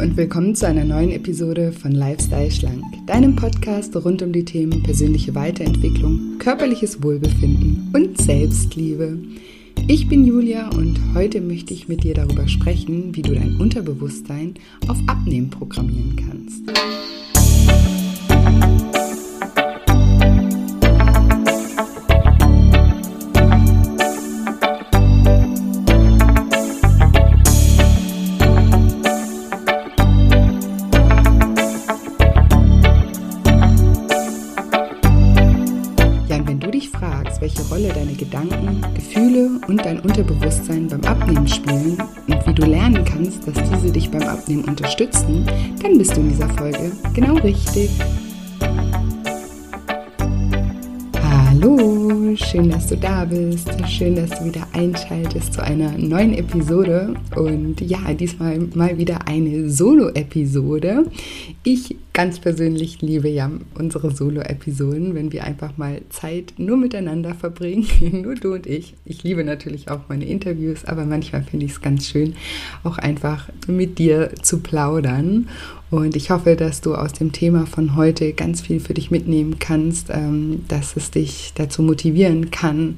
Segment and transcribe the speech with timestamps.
[0.00, 4.82] und willkommen zu einer neuen Episode von Lifestyle Schlank, deinem Podcast rund um die Themen
[4.82, 9.18] persönliche Weiterentwicklung, körperliches Wohlbefinden und Selbstliebe.
[9.88, 14.54] Ich bin Julia und heute möchte ich mit dir darüber sprechen, wie du dein Unterbewusstsein
[14.88, 16.62] auf Abnehmen programmieren kannst.
[40.20, 41.96] Unterbewusstsein beim Abnehmen spielen
[42.28, 45.46] und wie du lernen kannst, dass diese dich beim Abnehmen unterstützen,
[45.82, 47.88] dann bist du in dieser Folge genau richtig.
[51.22, 53.70] Hallo, schön, dass du da bist.
[53.88, 57.14] Schön, dass du wieder einschaltest zu einer neuen Episode.
[57.34, 61.06] Und ja, diesmal mal wieder eine Solo-Episode.
[61.62, 67.86] Ich ganz persönlich liebe ja unsere Solo-Episoden, wenn wir einfach mal Zeit nur miteinander verbringen,
[68.22, 68.94] nur du und ich.
[69.04, 72.34] Ich liebe natürlich auch meine Interviews, aber manchmal finde ich es ganz schön,
[72.82, 75.50] auch einfach mit dir zu plaudern.
[75.90, 79.58] Und ich hoffe, dass du aus dem Thema von heute ganz viel für dich mitnehmen
[79.58, 82.96] kannst, ähm, dass es dich dazu motivieren kann,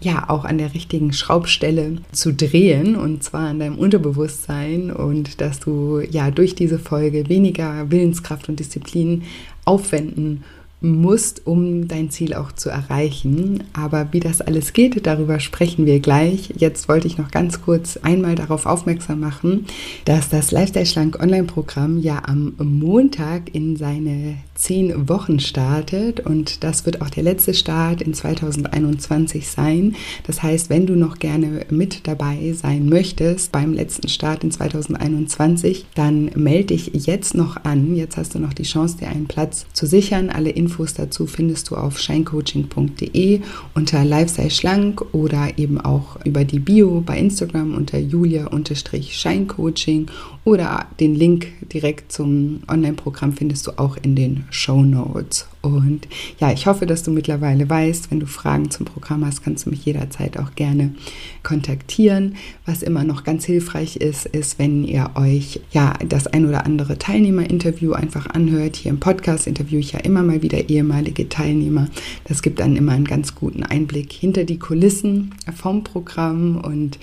[0.00, 5.60] ja auch an der richtigen Schraubstelle zu drehen und zwar an deinem Unterbewusstsein und dass
[5.60, 9.22] du ja durch diese Folge weniger Willenskraft und Disziplin
[9.64, 10.44] aufwenden
[10.80, 13.64] musst, um dein Ziel auch zu erreichen.
[13.72, 16.52] Aber wie das alles geht, darüber sprechen wir gleich.
[16.56, 19.66] Jetzt wollte ich noch ganz kurz einmal darauf aufmerksam machen,
[20.04, 26.84] dass das Lifestyle Schlank Online-Programm ja am Montag in seine zehn Wochen startet und das
[26.84, 29.94] wird auch der letzte Start in 2021 sein.
[30.26, 35.86] Das heißt, wenn du noch gerne mit dabei sein möchtest beim letzten Start in 2021,
[35.94, 37.94] dann melde dich jetzt noch an.
[37.94, 40.28] Jetzt hast du noch die Chance, dir einen Platz zu sichern.
[40.28, 43.40] Alle Infos dazu findest du auf shinecoaching.de
[43.74, 50.06] unter Lifestyle Schlank oder eben auch über die Bio bei Instagram unter julia-shinecoaching
[50.44, 55.46] oder den Link direkt zum Online-Programm findest du auch in den Show Notes.
[55.60, 59.66] Und ja, ich hoffe, dass du mittlerweile weißt, wenn du Fragen zum Programm hast, kannst
[59.66, 60.94] du mich jederzeit auch gerne
[61.42, 62.36] kontaktieren.
[62.64, 66.96] Was immer noch ganz hilfreich ist, ist, wenn ihr euch ja das ein oder andere
[66.96, 68.76] Teilnehmerinterview einfach anhört.
[68.76, 71.88] Hier im Podcast interviewe ich ja immer mal wieder ehemalige Teilnehmer.
[72.24, 76.98] Das gibt dann immer einen ganz guten Einblick hinter die Kulissen vom Programm und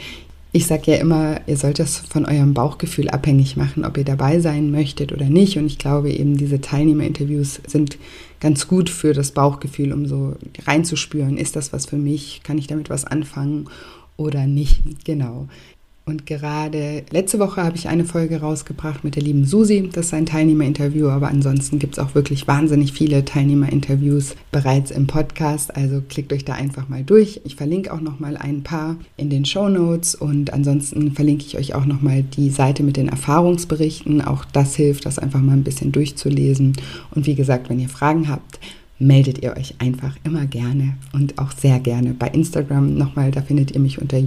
[0.56, 4.40] ich sage ja immer, ihr sollt das von eurem Bauchgefühl abhängig machen, ob ihr dabei
[4.40, 5.58] sein möchtet oder nicht.
[5.58, 7.98] Und ich glaube eben, diese Teilnehmerinterviews sind
[8.40, 12.68] ganz gut für das Bauchgefühl, um so reinzuspüren, ist das was für mich, kann ich
[12.68, 13.68] damit was anfangen
[14.16, 14.80] oder nicht.
[15.04, 15.50] Genau.
[16.08, 19.90] Und gerade letzte Woche habe ich eine Folge rausgebracht mit der lieben Susi.
[19.92, 25.08] Das ist ein Teilnehmerinterview, aber ansonsten gibt es auch wirklich wahnsinnig viele Teilnehmerinterviews bereits im
[25.08, 25.76] Podcast.
[25.76, 27.42] Also klickt euch da einfach mal durch.
[27.44, 31.58] Ich verlinke auch noch mal ein paar in den Show Notes und ansonsten verlinke ich
[31.58, 34.22] euch auch noch mal die Seite mit den Erfahrungsberichten.
[34.22, 36.74] Auch das hilft, das einfach mal ein bisschen durchzulesen.
[37.16, 38.60] Und wie gesagt, wenn ihr Fragen habt,
[39.00, 43.32] meldet ihr euch einfach immer gerne und auch sehr gerne bei Instagram nochmal.
[43.32, 44.20] Da findet ihr mich unter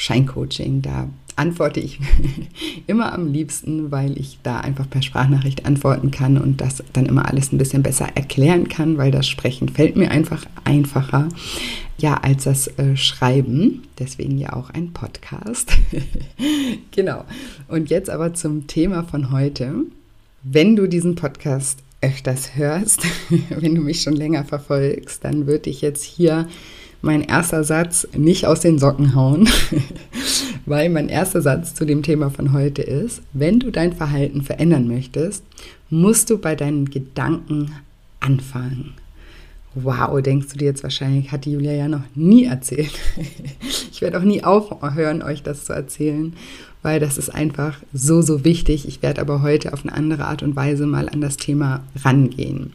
[0.00, 0.82] Julia-Scheincoaching.
[0.82, 2.00] Da antworte ich
[2.86, 7.28] immer am liebsten, weil ich da einfach per Sprachnachricht antworten kann und das dann immer
[7.28, 11.28] alles ein bisschen besser erklären kann, weil das Sprechen fällt mir einfach einfacher,
[11.98, 13.82] ja, als das äh, Schreiben.
[13.98, 15.72] Deswegen ja auch ein Podcast.
[16.90, 17.24] genau.
[17.68, 19.74] Und jetzt aber zum Thema von heute.
[20.42, 23.02] Wenn du diesen Podcast öfters hörst,
[23.50, 26.48] wenn du mich schon länger verfolgst, dann würde ich jetzt hier
[27.02, 29.48] mein erster Satz nicht aus den Socken hauen,
[30.66, 34.88] weil mein erster Satz zu dem Thema von heute ist, wenn du dein Verhalten verändern
[34.88, 35.44] möchtest,
[35.88, 37.72] musst du bei deinen Gedanken
[38.20, 38.94] anfangen.
[39.74, 42.92] Wow, denkst du dir jetzt wahrscheinlich, hat die Julia ja noch nie erzählt.
[43.92, 46.32] Ich werde auch nie aufhören, euch das zu erzählen
[46.82, 48.88] weil das ist einfach so, so wichtig.
[48.88, 52.72] Ich werde aber heute auf eine andere Art und Weise mal an das Thema rangehen.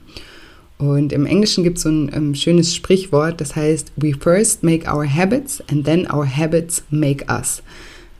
[0.77, 4.91] Und im Englischen gibt es so ein ähm, schönes Sprichwort, das heißt, we first make
[4.91, 7.63] our habits and then our habits make us.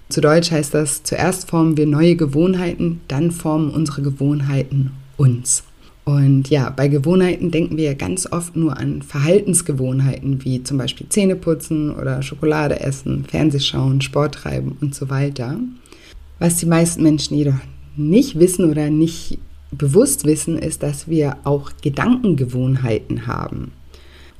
[0.08, 5.64] Zu Deutsch heißt das, zuerst formen wir neue Gewohnheiten, dann formen unsere Gewohnheiten uns.
[6.06, 11.90] Und ja, bei Gewohnheiten denken wir ganz oft nur an Verhaltensgewohnheiten wie zum Beispiel Zähneputzen
[11.94, 15.60] oder Schokolade essen, Fernsehschauen, Sport treiben und so weiter.
[16.38, 17.56] Was die meisten Menschen jedoch
[17.98, 19.40] nicht wissen oder nicht
[19.78, 23.72] bewusst wissen, ist, dass wir auch Gedankengewohnheiten haben.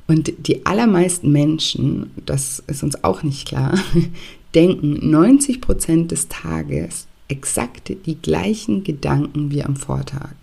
[0.06, 3.78] Und die allermeisten Menschen, das ist uns auch nicht klar,
[4.54, 10.34] denken 90 Prozent des Tages exakt die gleichen Gedanken wie am Vortag.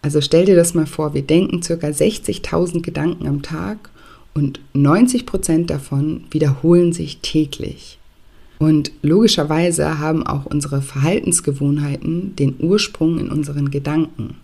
[0.00, 1.74] Also stell dir das mal vor, wir denken ca.
[1.74, 3.90] 60.000 Gedanken am Tag
[4.34, 7.98] und 90 Prozent davon wiederholen sich täglich.
[8.58, 14.36] Und logischerweise haben auch unsere Verhaltensgewohnheiten den Ursprung in unseren Gedanken,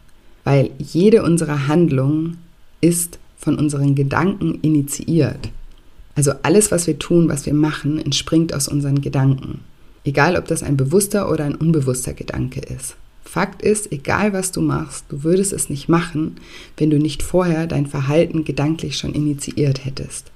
[0.45, 2.39] weil jede unserer Handlungen
[2.81, 5.51] ist von unseren Gedanken initiiert.
[6.15, 9.61] Also alles, was wir tun, was wir machen, entspringt aus unseren Gedanken.
[10.05, 12.97] Egal, ob das ein bewusster oder ein unbewusster Gedanke ist.
[13.25, 16.37] Fakt ist, egal was du machst, du würdest es nicht machen,
[16.77, 20.33] wenn du nicht vorher dein Verhalten gedanklich schon initiiert hättest.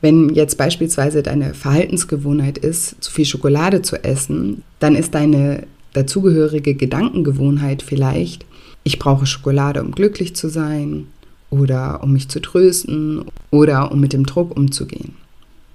[0.00, 6.74] Wenn jetzt beispielsweise deine Verhaltensgewohnheit ist, zu viel Schokolade zu essen, dann ist deine dazugehörige
[6.74, 8.46] Gedankengewohnheit vielleicht,
[8.82, 11.06] ich brauche Schokolade, um glücklich zu sein
[11.50, 15.14] oder um mich zu trösten oder um mit dem Druck umzugehen.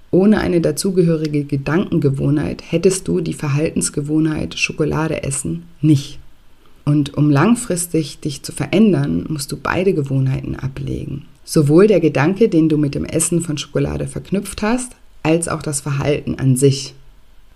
[0.10, 6.20] Ohne eine dazugehörige Gedankengewohnheit hättest du die Verhaltensgewohnheit Schokolade essen nicht.
[6.86, 11.26] Und um langfristig dich zu verändern, musst du beide Gewohnheiten ablegen.
[11.46, 14.94] Sowohl der Gedanke, den du mit dem Essen von Schokolade verknüpft hast,
[15.24, 16.96] als auch das Verhalten an sich.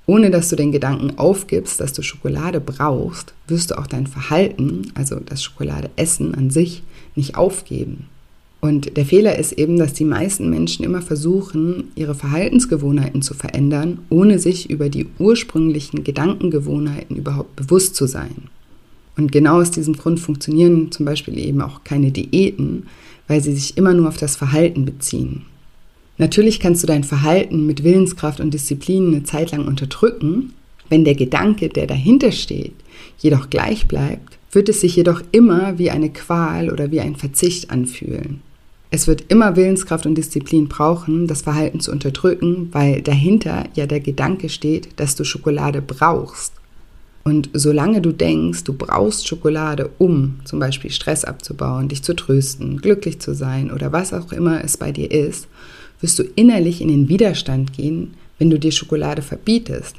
[0.06, 4.92] Ohne dass du den Gedanken aufgibst, dass du Schokolade brauchst, wirst du auch dein Verhalten,
[4.96, 6.84] also das Schokoladeessen an sich,
[7.16, 8.06] nicht aufgeben.
[8.62, 14.00] Und der Fehler ist eben, dass die meisten Menschen immer versuchen, ihre Verhaltensgewohnheiten zu verändern,
[14.10, 18.50] ohne sich über die ursprünglichen Gedankengewohnheiten überhaupt bewusst zu sein.
[19.16, 22.88] Und genau aus diesem Grund funktionieren zum Beispiel eben auch keine Diäten,
[23.30, 25.44] weil sie sich immer nur auf das Verhalten beziehen.
[26.18, 30.54] Natürlich kannst du dein Verhalten mit Willenskraft und Disziplin eine Zeit lang unterdrücken.
[30.90, 32.74] Wenn der Gedanke, der dahinter steht,
[33.20, 37.70] jedoch gleich bleibt, wird es sich jedoch immer wie eine Qual oder wie ein Verzicht
[37.70, 38.42] anfühlen.
[38.92, 44.00] Es wird immer Willenskraft und Disziplin brauchen, das Verhalten zu unterdrücken, weil dahinter ja der
[44.00, 46.54] Gedanke steht, dass du Schokolade brauchst.
[47.24, 52.78] Und solange du denkst, du brauchst Schokolade, um zum Beispiel Stress abzubauen, dich zu trösten,
[52.78, 55.48] glücklich zu sein oder was auch immer es bei dir ist,
[56.02, 59.96] wirst du innerlich in den Widerstand gehen, wenn du dir Schokolade verbietest.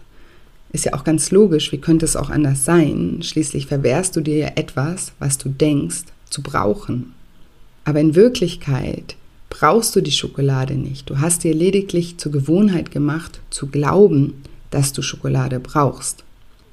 [0.72, 3.19] Ist ja auch ganz logisch, wie könnte es auch anders sein?
[3.22, 7.12] Schließlich verwehrst du dir ja etwas, was du denkst, zu brauchen.
[7.84, 9.17] Aber in Wirklichkeit
[9.50, 11.11] brauchst du die Schokolade nicht.
[11.11, 16.25] Du hast dir lediglich zur Gewohnheit gemacht, zu glauben, dass du Schokolade brauchst.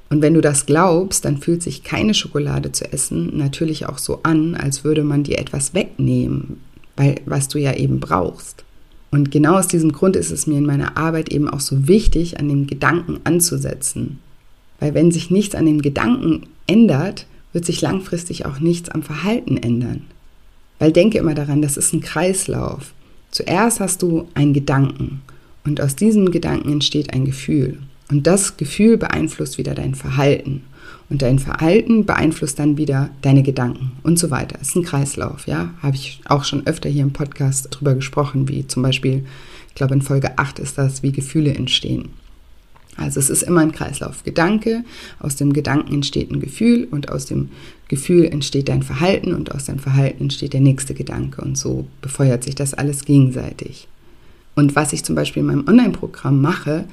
[0.10, 4.22] Und wenn du das glaubst, dann fühlt sich keine Schokolade zu essen natürlich auch so
[4.24, 6.62] an, als würde man dir etwas wegnehmen,
[6.96, 8.64] weil, was du ja eben brauchst.
[9.12, 12.40] Und genau aus diesem Grund ist es mir in meiner Arbeit eben auch so wichtig,
[12.40, 14.20] an dem Gedanken anzusetzen.
[14.80, 19.58] Weil wenn sich nichts an dem Gedanken ändert, wird sich langfristig auch nichts am Verhalten
[19.58, 20.04] ändern.
[20.80, 22.94] Weil denke immer daran, das ist ein Kreislauf.
[23.32, 25.22] Zuerst hast du einen Gedanken
[25.66, 27.80] und aus diesem Gedanken entsteht ein Gefühl.
[28.10, 30.64] Und das Gefühl beeinflusst wieder dein Verhalten.
[31.10, 34.58] Und dein Verhalten beeinflusst dann wieder deine Gedanken und so weiter.
[34.62, 35.74] Es ist ein Kreislauf, ja.
[35.82, 39.26] Habe ich auch schon öfter hier im Podcast drüber gesprochen, wie zum Beispiel,
[39.70, 42.10] ich glaube in Folge 8 ist das, wie Gefühle entstehen.
[42.98, 44.24] Also es ist immer ein Kreislauf.
[44.24, 44.84] Gedanke,
[45.20, 47.50] aus dem Gedanken entsteht ein Gefühl und aus dem
[47.88, 52.44] Gefühl entsteht dein Verhalten und aus deinem Verhalten entsteht der nächste Gedanke und so befeuert
[52.44, 53.88] sich das alles gegenseitig.
[54.58, 56.86] Und was ich zum Beispiel in meinem Online-Programm mache,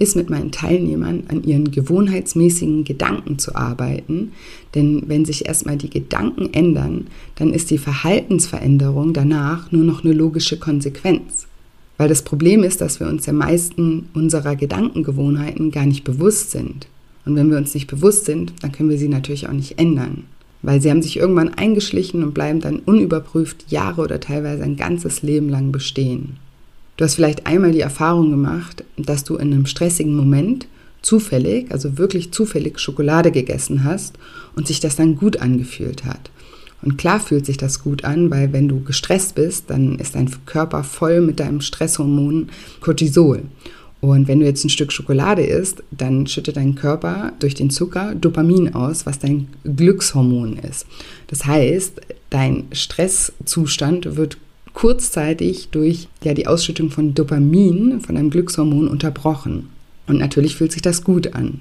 [0.00, 4.32] ist mit meinen Teilnehmern an ihren gewohnheitsmäßigen Gedanken zu arbeiten.
[4.74, 10.12] Denn wenn sich erstmal die Gedanken ändern, dann ist die Verhaltensveränderung danach nur noch eine
[10.12, 11.46] logische Konsequenz.
[11.96, 16.88] Weil das Problem ist, dass wir uns der meisten unserer Gedankengewohnheiten gar nicht bewusst sind.
[17.24, 20.24] Und wenn wir uns nicht bewusst sind, dann können wir sie natürlich auch nicht ändern.
[20.62, 25.22] Weil sie haben sich irgendwann eingeschlichen und bleiben dann unüberprüft Jahre oder teilweise ein ganzes
[25.22, 26.38] Leben lang bestehen.
[26.96, 30.66] Du hast vielleicht einmal die Erfahrung gemacht, dass du in einem stressigen Moment
[31.00, 34.18] zufällig, also wirklich zufällig Schokolade gegessen hast
[34.54, 36.30] und sich das dann gut angefühlt hat.
[36.82, 40.30] Und klar fühlt sich das gut an, weil wenn du gestresst bist, dann ist dein
[40.46, 42.48] Körper voll mit deinem Stresshormon
[42.80, 43.42] Cortisol.
[44.00, 48.16] Und wenn du jetzt ein Stück Schokolade isst, dann schüttet dein Körper durch den Zucker
[48.16, 50.86] Dopamin aus, was dein Glückshormon ist.
[51.28, 54.38] Das heißt, dein Stresszustand wird
[54.74, 59.68] kurzzeitig durch ja, die Ausschüttung von Dopamin, von einem Glückshormon, unterbrochen.
[60.06, 61.60] Und natürlich fühlt sich das gut an.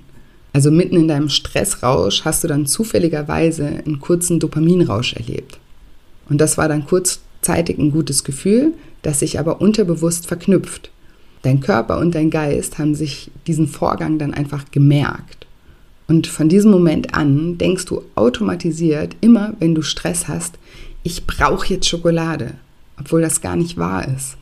[0.54, 5.60] Also mitten in deinem Stressrausch hast du dann zufälligerweise einen kurzen Dopaminrausch erlebt.
[6.30, 10.92] Und das war dann kurzzeitig ein gutes Gefühl, das sich aber unterbewusst verknüpft.
[11.44, 15.48] Dein Körper und dein Geist haben sich diesen Vorgang dann einfach gemerkt.
[16.08, 20.60] Und von diesem Moment an denkst du automatisiert immer, wenn du Stress hast,
[21.04, 22.56] ich brauche jetzt Schokolade
[23.02, 24.38] obwohl das gar nicht wahr ist.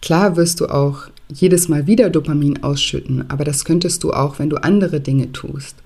[0.00, 4.48] Klar wirst du auch jedes Mal wieder Dopamin ausschütten, aber das könntest du auch, wenn
[4.48, 5.76] du andere Dinge tust.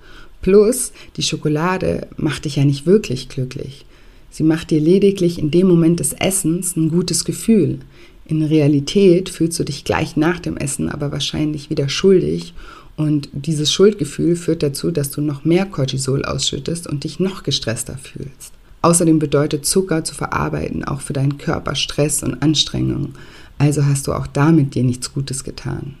[0.41, 3.85] Plus, die Schokolade macht dich ja nicht wirklich glücklich.
[4.29, 7.79] Sie macht dir lediglich in dem Moment des Essens ein gutes Gefühl.
[8.25, 12.53] In Realität fühlst du dich gleich nach dem Essen aber wahrscheinlich wieder schuldig
[12.95, 17.97] und dieses Schuldgefühl führt dazu, dass du noch mehr Cortisol ausschüttest und dich noch gestresster
[17.97, 18.52] fühlst.
[18.83, 23.13] Außerdem bedeutet Zucker zu verarbeiten auch für deinen Körper Stress und Anstrengung.
[23.57, 25.95] Also hast du auch damit dir nichts Gutes getan.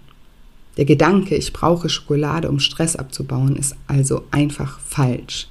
[0.75, 5.47] Der Gedanke, ich brauche Schokolade, um Stress abzubauen, ist also einfach falsch.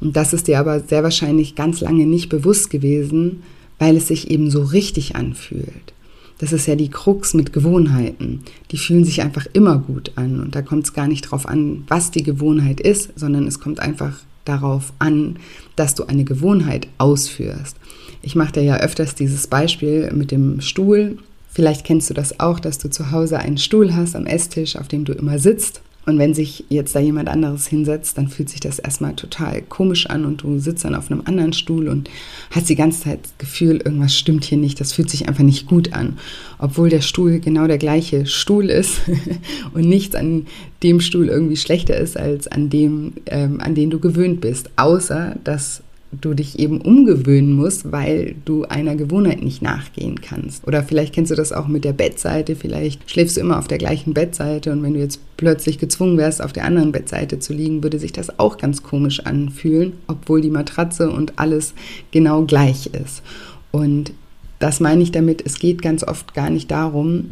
[0.00, 3.42] Und das ist dir aber sehr wahrscheinlich ganz lange nicht bewusst gewesen,
[3.80, 5.92] weil es sich eben so richtig anfühlt.
[6.38, 8.44] Das ist ja die Krux mit Gewohnheiten.
[8.70, 10.38] Die fühlen sich einfach immer gut an.
[10.38, 13.80] Und da kommt es gar nicht darauf an, was die Gewohnheit ist, sondern es kommt
[13.80, 15.36] einfach darauf an,
[15.76, 17.76] dass du eine Gewohnheit ausführst.
[18.22, 21.18] Ich mache dir ja öfters dieses Beispiel mit dem Stuhl.
[21.50, 24.88] Vielleicht kennst du das auch, dass du zu Hause einen Stuhl hast am Esstisch, auf
[24.88, 28.60] dem du immer sitzt und wenn sich jetzt da jemand anderes hinsetzt, dann fühlt sich
[28.60, 32.10] das erstmal total komisch an und du sitzt dann auf einem anderen Stuhl und
[32.50, 35.68] hast die ganze Zeit das Gefühl, irgendwas stimmt hier nicht, das fühlt sich einfach nicht
[35.68, 36.18] gut an.
[36.58, 39.02] Obwohl der Stuhl genau der gleiche Stuhl ist
[39.74, 40.46] und nichts an
[40.82, 44.70] dem Stuhl irgendwie schlechter ist als an dem, ähm, an den du gewöhnt bist.
[44.76, 45.82] Außer, dass
[46.20, 50.66] du dich eben umgewöhnen musst, weil du einer Gewohnheit nicht nachgehen kannst.
[50.66, 53.78] Oder vielleicht kennst du das auch mit der Bettseite, vielleicht schläfst du immer auf der
[53.78, 57.82] gleichen Bettseite und wenn du jetzt plötzlich gezwungen wärst, auf der anderen Bettseite zu liegen,
[57.82, 61.74] würde sich das auch ganz komisch anfühlen, obwohl die Matratze und alles
[62.10, 63.22] genau gleich ist.
[63.70, 64.12] Und
[64.58, 67.30] das meine ich damit, es geht ganz oft gar nicht darum,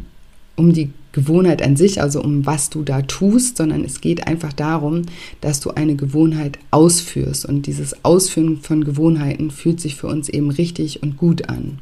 [0.55, 4.53] um die Gewohnheit an sich, also um was du da tust, sondern es geht einfach
[4.53, 5.03] darum,
[5.41, 7.45] dass du eine Gewohnheit ausführst.
[7.45, 11.79] Und dieses Ausführen von Gewohnheiten fühlt sich für uns eben richtig und gut an.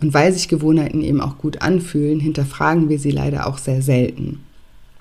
[0.00, 4.40] Und weil sich Gewohnheiten eben auch gut anfühlen, hinterfragen wir sie leider auch sehr selten.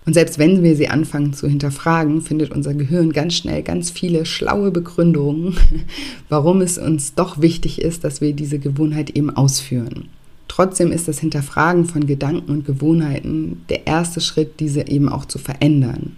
[0.05, 4.25] Und selbst wenn wir sie anfangen zu hinterfragen, findet unser Gehirn ganz schnell ganz viele
[4.25, 5.55] schlaue Begründungen,
[6.29, 10.09] warum es uns doch wichtig ist, dass wir diese Gewohnheit eben ausführen.
[10.49, 15.39] Trotzdem ist das Hinterfragen von Gedanken und Gewohnheiten der erste Schritt, diese eben auch zu
[15.39, 16.17] verändern.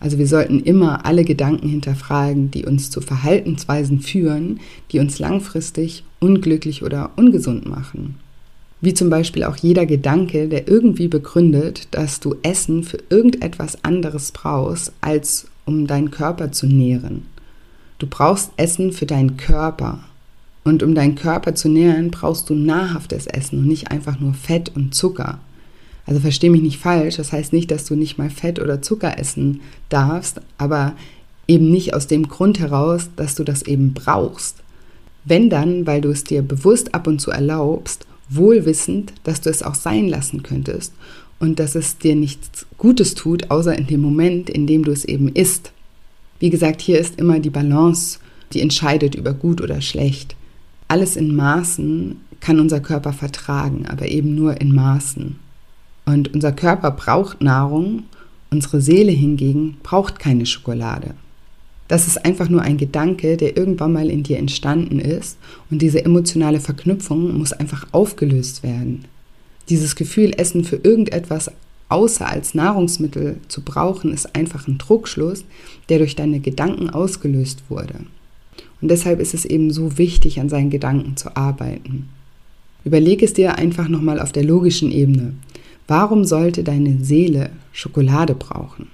[0.00, 4.60] Also wir sollten immer alle Gedanken hinterfragen, die uns zu Verhaltensweisen führen,
[4.90, 8.16] die uns langfristig unglücklich oder ungesund machen.
[8.80, 14.32] Wie zum Beispiel auch jeder Gedanke, der irgendwie begründet, dass du Essen für irgendetwas anderes
[14.32, 17.26] brauchst, als um deinen Körper zu nähren.
[17.98, 20.00] Du brauchst Essen für deinen Körper,
[20.64, 24.74] und um deinen Körper zu nähren, brauchst du nahrhaftes Essen und nicht einfach nur Fett
[24.74, 25.38] und Zucker.
[26.06, 29.18] Also verstehe mich nicht falsch, das heißt nicht, dass du nicht mal Fett oder Zucker
[29.18, 30.94] essen darfst, aber
[31.46, 34.56] eben nicht aus dem Grund heraus, dass du das eben brauchst.
[35.24, 39.62] Wenn dann, weil du es dir bewusst ab und zu erlaubst, wohlwissend, dass du es
[39.62, 40.92] auch sein lassen könntest
[41.38, 45.04] und dass es dir nichts Gutes tut, außer in dem Moment, in dem du es
[45.04, 45.72] eben isst.
[46.38, 48.18] Wie gesagt, hier ist immer die Balance,
[48.52, 50.36] die entscheidet über gut oder schlecht
[50.90, 55.38] alles in Maßen kann unser Körper vertragen, aber eben nur in Maßen.
[56.04, 58.04] Und unser Körper braucht Nahrung,
[58.50, 61.14] unsere Seele hingegen braucht keine Schokolade.
[61.86, 65.38] Das ist einfach nur ein Gedanke, der irgendwann mal in dir entstanden ist
[65.70, 69.04] und diese emotionale Verknüpfung muss einfach aufgelöst werden.
[69.68, 71.52] Dieses Gefühl, Essen für irgendetwas
[71.88, 75.44] außer als Nahrungsmittel zu brauchen, ist einfach ein Druckschluss,
[75.88, 77.94] der durch deine Gedanken ausgelöst wurde.
[78.80, 82.08] Und deshalb ist es eben so wichtig, an seinen Gedanken zu arbeiten.
[82.84, 85.34] Überleg es dir einfach nochmal auf der logischen Ebene.
[85.86, 88.88] Warum sollte deine Seele Schokolade brauchen?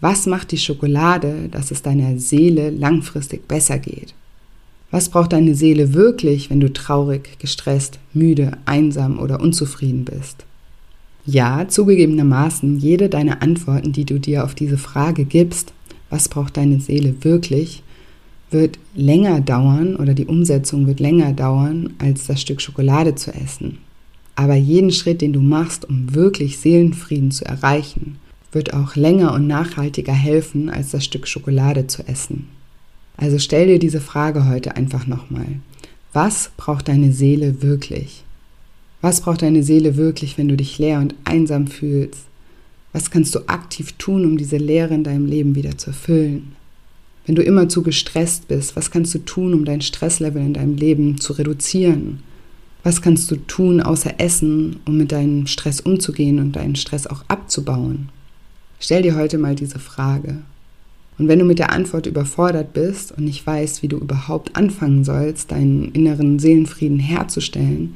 [0.00, 4.14] Was macht die Schokolade, dass es deiner Seele langfristig besser geht?
[4.90, 10.44] Was braucht deine Seele wirklich, wenn du traurig, gestresst, müde, einsam oder unzufrieden bist?
[11.26, 15.72] Ja, zugegebenermaßen, jede deiner Antworten, die du dir auf diese Frage gibst,
[16.10, 17.82] was braucht deine Seele wirklich,
[18.54, 23.78] wird länger dauern oder die Umsetzung wird länger dauern, als das Stück Schokolade zu essen.
[24.36, 28.16] Aber jeden Schritt, den du machst, um wirklich Seelenfrieden zu erreichen,
[28.52, 32.48] wird auch länger und nachhaltiger helfen, als das Stück Schokolade zu essen.
[33.16, 35.46] Also stell dir diese Frage heute einfach nochmal.
[36.12, 38.24] Was braucht deine Seele wirklich?
[39.00, 42.22] Was braucht deine Seele wirklich, wenn du dich leer und einsam fühlst?
[42.92, 46.52] Was kannst du aktiv tun, um diese Leere in deinem Leben wieder zu füllen?
[47.26, 50.76] Wenn du immer zu gestresst bist, was kannst du tun, um dein Stresslevel in deinem
[50.76, 52.20] Leben zu reduzieren?
[52.82, 57.24] Was kannst du tun, außer Essen, um mit deinem Stress umzugehen und deinen Stress auch
[57.28, 58.10] abzubauen?
[58.78, 60.42] Stell dir heute mal diese Frage.
[61.16, 65.04] Und wenn du mit der Antwort überfordert bist und nicht weißt, wie du überhaupt anfangen
[65.04, 67.94] sollst, deinen inneren Seelenfrieden herzustellen,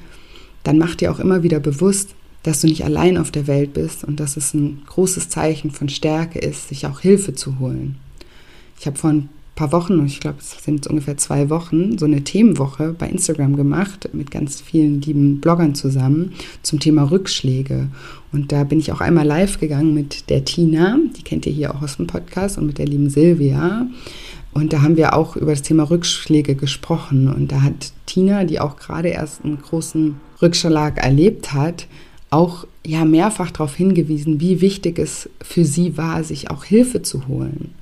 [0.62, 4.04] dann mach dir auch immer wieder bewusst, dass du nicht allein auf der Welt bist
[4.04, 7.96] und dass es ein großes Zeichen von Stärke ist, sich auch Hilfe zu holen.
[8.78, 12.22] Ich habe vor ein paar Wochen, ich glaube, es sind ungefähr zwei Wochen, so eine
[12.22, 16.32] Themenwoche bei Instagram gemacht mit ganz vielen lieben Bloggern zusammen
[16.62, 17.88] zum Thema Rückschläge.
[18.30, 21.74] Und da bin ich auch einmal live gegangen mit der Tina, die kennt ihr hier
[21.74, 23.88] auch aus dem Podcast, und mit der lieben Silvia.
[24.52, 27.26] Und da haben wir auch über das Thema Rückschläge gesprochen.
[27.26, 31.88] Und da hat Tina, die auch gerade erst einen großen Rückschlag erlebt hat,
[32.30, 37.26] auch ja mehrfach darauf hingewiesen, wie wichtig es für sie war, sich auch Hilfe zu
[37.26, 37.74] holen.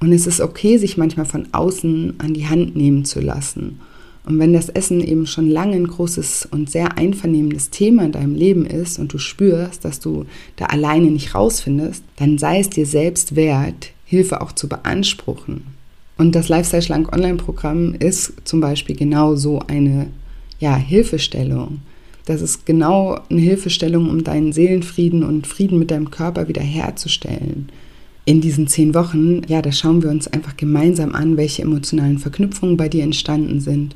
[0.00, 3.80] Und es ist okay, sich manchmal von außen an die Hand nehmen zu lassen.
[4.26, 8.34] Und wenn das Essen eben schon lange ein großes und sehr einvernehmendes Thema in deinem
[8.34, 10.24] Leben ist und du spürst, dass du
[10.56, 15.64] da alleine nicht rausfindest, dann sei es dir selbst wert, Hilfe auch zu beanspruchen.
[16.16, 20.06] Und das Lifestyle Schlank Online-Programm ist zum Beispiel genau so eine
[20.58, 21.80] ja, Hilfestellung.
[22.24, 27.68] Das ist genau eine Hilfestellung, um deinen Seelenfrieden und Frieden mit deinem Körper wiederherzustellen
[28.24, 32.76] in diesen zehn Wochen, ja, da schauen wir uns einfach gemeinsam an, welche emotionalen Verknüpfungen
[32.76, 33.94] bei dir entstanden sind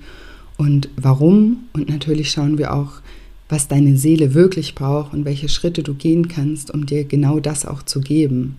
[0.57, 1.65] und warum.
[1.73, 3.01] Und natürlich schauen wir auch,
[3.49, 7.65] was deine Seele wirklich braucht und welche Schritte du gehen kannst, um dir genau das
[7.65, 8.57] auch zu geben.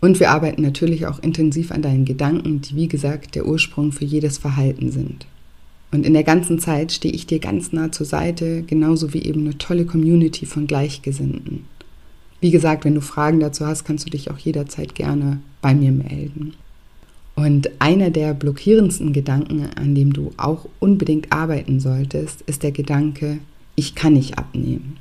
[0.00, 4.04] Und wir arbeiten natürlich auch intensiv an deinen Gedanken, die wie gesagt der Ursprung für
[4.04, 5.26] jedes Verhalten sind.
[5.90, 9.40] Und in der ganzen Zeit stehe ich dir ganz nah zur Seite, genauso wie eben
[9.42, 11.64] eine tolle Community von Gleichgesinnten.
[12.40, 15.92] Wie gesagt, wenn du Fragen dazu hast, kannst du dich auch jederzeit gerne bei mir
[15.92, 16.54] melden.
[17.34, 23.38] Und einer der blockierendsten Gedanken, an dem du auch unbedingt arbeiten solltest, ist der Gedanke,
[23.76, 24.96] ich kann nicht abnehmen.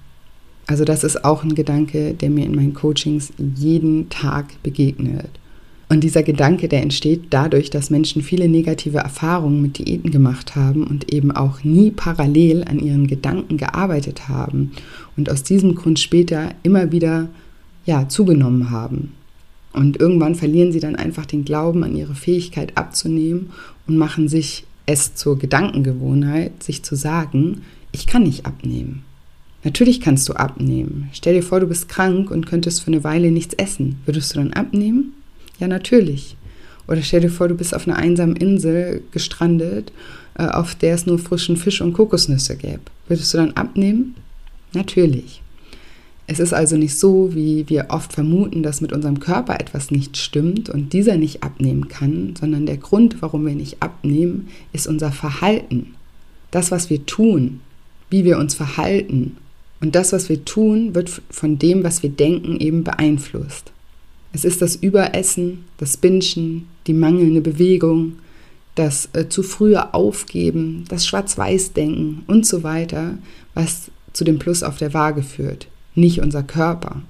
[0.67, 5.29] Also das ist auch ein Gedanke, der mir in meinen Coachings jeden Tag begegnet.
[5.89, 10.83] Und dieser Gedanke, der entsteht dadurch, dass Menschen viele negative Erfahrungen mit Diäten gemacht haben
[10.83, 14.73] und eben auch nie parallel an ihren Gedanken gearbeitet haben
[15.15, 17.29] und aus diesem Grund später immer wieder
[17.85, 19.13] ja, zugenommen haben.
[19.71, 23.51] Und irgendwann verlieren sie dann einfach den Glauben an ihre Fähigkeit abzunehmen
[23.87, 27.61] und machen sich es zur Gedankengewohnheit, sich zu sagen,
[27.91, 29.03] ich kann nicht abnehmen.
[29.63, 31.09] Natürlich kannst du abnehmen.
[31.13, 33.97] Stell dir vor, du bist krank und könntest für eine Weile nichts essen.
[34.05, 35.13] Würdest du dann abnehmen?
[35.59, 36.35] Ja, natürlich.
[36.87, 39.91] Oder stell dir vor, du bist auf einer einsamen Insel gestrandet,
[40.37, 42.81] äh, auf der es nur frischen Fisch und Kokosnüsse gäbe.
[43.07, 44.15] Würdest du dann abnehmen?
[44.73, 45.41] Natürlich.
[46.29, 50.17] Es ist also nicht so, wie wir oft vermuten, dass mit unserem Körper etwas nicht
[50.17, 55.13] stimmt und dieser nicht abnehmen kann, sondern der Grund, warum wir nicht abnehmen, ist unser
[55.13, 55.95] Verhalten.
[56.51, 57.61] Das, was wir tun,
[58.09, 59.37] wie wir uns verhalten.
[59.79, 63.71] Und das, was wir tun, wird von dem, was wir denken, eben beeinflusst.
[64.33, 68.13] Es ist das Überessen, das Bingen, die mangelnde Bewegung,
[68.75, 73.17] das äh, zu frühe Aufgeben, das Schwarz-Weiß-Denken und so weiter,
[73.53, 77.01] was zu dem Plus auf der Waage führt, nicht unser Körper.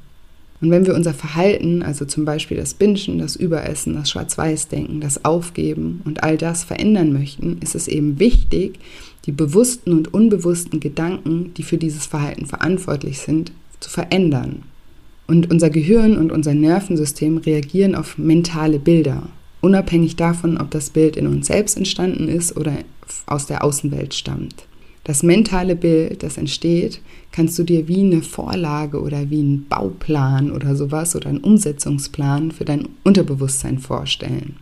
[0.60, 5.24] Und wenn wir unser Verhalten, also zum Beispiel das Bingen, das Überessen, das Schwarz-Weiß-Denken, das
[5.24, 8.80] Aufgeben und all das verändern möchten, ist es eben wichtig,
[9.26, 14.64] die bewussten und unbewussten Gedanken, die für dieses Verhalten verantwortlich sind, zu verändern.
[15.28, 19.24] Und unser Gehirn und unser Nervensystem reagieren auf mentale Bilder,
[19.60, 22.74] unabhängig davon, ob das Bild in uns selbst entstanden ist oder
[23.26, 24.66] aus der Außenwelt stammt.
[25.04, 30.52] Das mentale Bild, das entsteht, kannst du dir wie eine Vorlage oder wie einen Bauplan
[30.52, 34.56] oder sowas oder einen Umsetzungsplan für dein Unterbewusstsein vorstellen.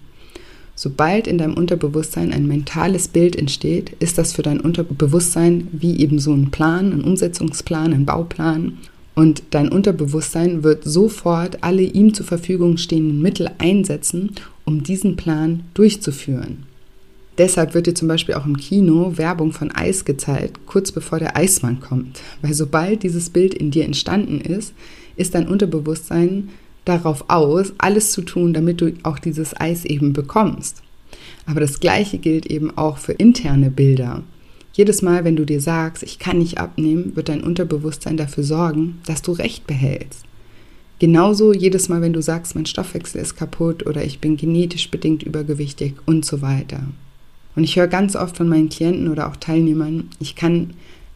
[0.75, 6.19] Sobald in deinem Unterbewusstsein ein mentales Bild entsteht, ist das für dein Unterbewusstsein wie eben
[6.19, 8.78] so ein Plan, ein Umsetzungsplan, ein Bauplan
[9.15, 14.32] und dein Unterbewusstsein wird sofort alle ihm zur Verfügung stehenden Mittel einsetzen,
[14.65, 16.63] um diesen Plan durchzuführen.
[17.38, 21.36] Deshalb wird dir zum Beispiel auch im Kino Werbung von Eis gezeigt, kurz bevor der
[21.36, 22.21] Eismann kommt.
[22.41, 24.73] Weil sobald dieses Bild in dir entstanden ist,
[25.17, 26.49] ist dein Unterbewusstsein
[26.86, 30.82] darauf aus, alles zu tun, damit du auch dieses Eis eben bekommst.
[31.45, 34.23] Aber das Gleiche gilt eben auch für interne Bilder.
[34.76, 39.00] Jedes Mal, wenn du dir sagst, ich kann nicht abnehmen, wird dein Unterbewusstsein dafür sorgen,
[39.06, 40.26] dass du Recht behältst.
[41.00, 45.24] Genauso jedes Mal, wenn du sagst, mein Stoffwechsel ist kaputt oder ich bin genetisch bedingt
[45.24, 46.82] übergewichtig und so weiter.
[47.56, 50.74] Und ich höre ganz oft von meinen Klienten oder auch Teilnehmern, ich kann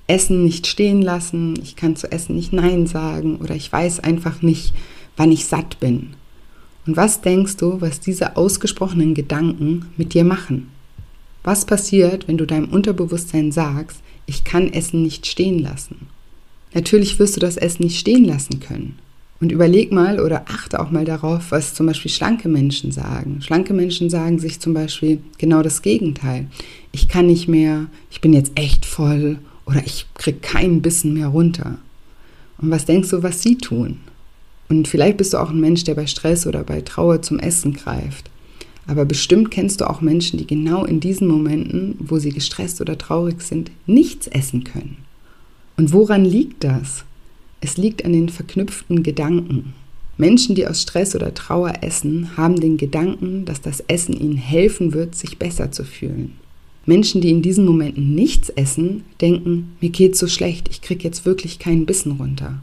[0.07, 4.41] Essen nicht stehen lassen, ich kann zu Essen nicht Nein sagen oder ich weiß einfach
[4.41, 4.73] nicht,
[5.17, 6.11] wann ich satt bin.
[6.87, 10.69] Und was denkst du, was diese ausgesprochenen Gedanken mit dir machen?
[11.43, 16.07] Was passiert, wenn du deinem Unterbewusstsein sagst, ich kann Essen nicht stehen lassen?
[16.73, 18.99] Natürlich wirst du das Essen nicht stehen lassen können.
[19.41, 23.41] Und überleg mal oder achte auch mal darauf, was zum Beispiel schlanke Menschen sagen.
[23.41, 26.47] Schlanke Menschen sagen sich zum Beispiel genau das Gegenteil.
[26.91, 31.27] Ich kann nicht mehr, ich bin jetzt echt voll oder ich kriege keinen Bissen mehr
[31.27, 31.77] runter.
[32.57, 34.01] Und was denkst du, was sie tun?
[34.67, 37.73] Und vielleicht bist du auch ein Mensch, der bei Stress oder bei Trauer zum Essen
[37.73, 38.29] greift.
[38.89, 42.97] Aber bestimmt kennst du auch Menschen, die genau in diesen Momenten, wo sie gestresst oder
[42.97, 44.97] traurig sind, nichts essen können.
[45.77, 47.05] Und woran liegt das?
[47.61, 49.75] Es liegt an den verknüpften Gedanken.
[50.17, 54.91] Menschen, die aus Stress oder Trauer essen, haben den Gedanken, dass das Essen ihnen helfen
[54.91, 56.33] wird, sich besser zu fühlen.
[56.87, 61.27] Menschen, die in diesen Momenten nichts essen, denken, mir geht's so schlecht, ich krieg jetzt
[61.27, 62.59] wirklich keinen Bissen runter.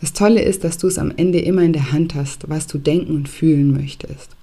[0.00, 2.76] Das Tolle ist, dass du es am Ende immer in der Hand hast, was du
[2.76, 4.35] denken und fühlen möchtest.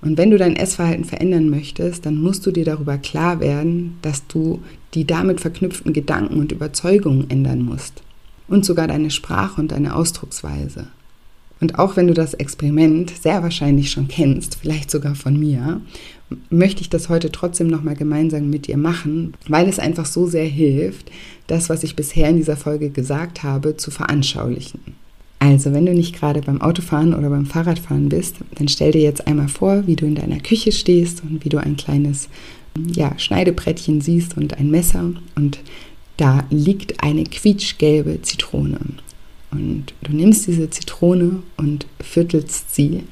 [0.00, 4.26] Und wenn du dein Essverhalten verändern möchtest, dann musst du dir darüber klar werden, dass
[4.26, 4.62] du
[4.94, 8.02] die damit verknüpften Gedanken und Überzeugungen ändern musst.
[8.46, 10.86] Und sogar deine Sprache und deine Ausdrucksweise.
[11.60, 15.80] Und auch wenn du das Experiment sehr wahrscheinlich schon kennst, vielleicht sogar von mir,
[16.50, 20.44] möchte ich das heute trotzdem nochmal gemeinsam mit dir machen, weil es einfach so sehr
[20.44, 21.10] hilft,
[21.48, 24.80] das, was ich bisher in dieser Folge gesagt habe, zu veranschaulichen.
[25.40, 29.26] Also, wenn du nicht gerade beim Autofahren oder beim Fahrradfahren bist, dann stell dir jetzt
[29.26, 32.28] einmal vor, wie du in deiner Küche stehst und wie du ein kleines
[32.92, 35.60] ja, Schneidebrettchen siehst und ein Messer und
[36.16, 38.78] da liegt eine quietschgelbe Zitrone.
[39.50, 43.04] Und du nimmst diese Zitrone und viertelst sie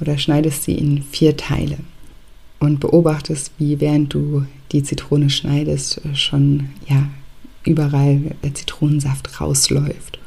[0.00, 1.78] oder schneidest sie in vier Teile
[2.58, 7.08] und beobachtest, wie während du die Zitrone schneidest, schon ja,
[7.64, 10.19] überall der Zitronensaft rausläuft.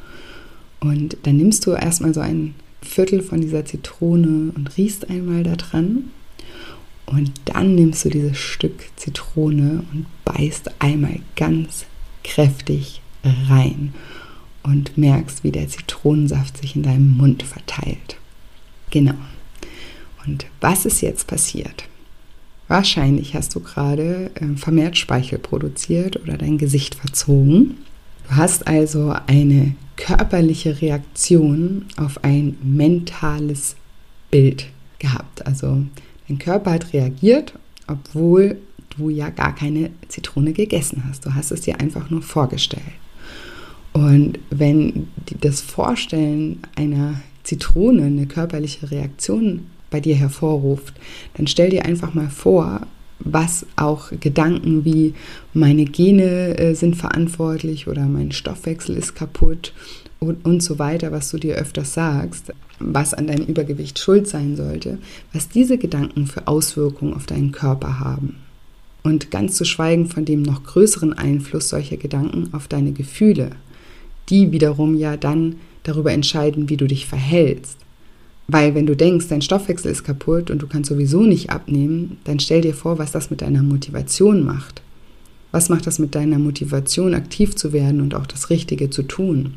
[0.84, 5.56] Und dann nimmst du erstmal so ein Viertel von dieser Zitrone und riechst einmal da
[5.56, 6.10] dran.
[7.06, 11.86] Und dann nimmst du dieses Stück Zitrone und beißt einmal ganz
[12.22, 13.00] kräftig
[13.48, 13.94] rein
[14.62, 18.18] und merkst, wie der Zitronensaft sich in deinem Mund verteilt.
[18.90, 19.14] Genau.
[20.26, 21.84] Und was ist jetzt passiert?
[22.68, 27.78] Wahrscheinlich hast du gerade äh, vermehrt Speichel produziert oder dein Gesicht verzogen.
[28.28, 33.76] Du hast also eine körperliche Reaktion auf ein mentales
[34.30, 34.66] Bild
[34.98, 35.46] gehabt.
[35.46, 35.84] Also
[36.28, 37.54] dein Körper hat reagiert,
[37.86, 38.58] obwohl
[38.96, 41.26] du ja gar keine Zitrone gegessen hast.
[41.26, 42.82] Du hast es dir einfach nur vorgestellt.
[43.92, 45.08] Und wenn
[45.40, 50.94] das Vorstellen einer Zitrone eine körperliche Reaktion bei dir hervorruft,
[51.34, 52.86] dann stell dir einfach mal vor,
[53.18, 55.14] was auch Gedanken wie
[55.52, 59.72] meine Gene äh, sind verantwortlich oder mein Stoffwechsel ist kaputt
[60.18, 64.56] und, und so weiter, was du dir öfters sagst, was an deinem Übergewicht schuld sein
[64.56, 64.98] sollte,
[65.32, 68.36] was diese Gedanken für Auswirkungen auf deinen Körper haben.
[69.02, 73.50] Und ganz zu schweigen von dem noch größeren Einfluss solcher Gedanken auf deine Gefühle,
[74.30, 77.83] die wiederum ja dann darüber entscheiden, wie du dich verhältst.
[78.46, 82.40] Weil wenn du denkst, dein Stoffwechsel ist kaputt und du kannst sowieso nicht abnehmen, dann
[82.40, 84.82] stell dir vor, was das mit deiner Motivation macht.
[85.50, 89.54] Was macht das mit deiner Motivation, aktiv zu werden und auch das Richtige zu tun?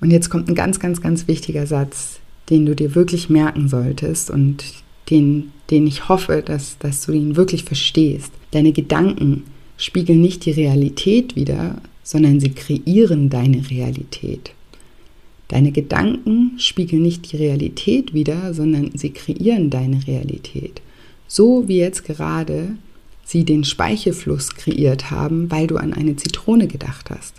[0.00, 4.30] Und jetzt kommt ein ganz, ganz, ganz wichtiger Satz, den du dir wirklich merken solltest
[4.30, 4.62] und
[5.10, 8.32] den, den ich hoffe, dass, dass du ihn wirklich verstehst.
[8.50, 9.44] Deine Gedanken
[9.76, 14.53] spiegeln nicht die Realität wider, sondern sie kreieren deine Realität.
[15.48, 20.80] Deine Gedanken spiegeln nicht die Realität wider, sondern sie kreieren deine Realität.
[21.26, 22.76] So wie jetzt gerade
[23.24, 27.34] sie den Speichelfluss kreiert haben, weil du an eine Zitrone gedacht hast.